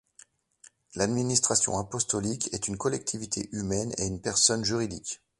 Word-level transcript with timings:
L'administration 0.95 1.77
apostolique 1.77 2.51
est 2.55 2.67
une 2.67 2.75
collectivité 2.75 3.47
humaine 3.51 3.93
et 3.99 4.07
une 4.07 4.19
personne 4.19 4.65
juridique. 4.65 5.21